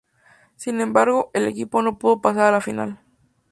Sin 0.55 0.81
embargo, 0.81 1.29
el 1.35 1.45
equipo 1.45 1.83
no 1.83 1.99
pudo 1.99 2.21
pasar 2.21 2.45
a 2.45 2.51
la 2.53 2.61
Final. 2.61 2.99